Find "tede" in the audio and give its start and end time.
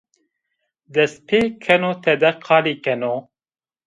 2.03-2.31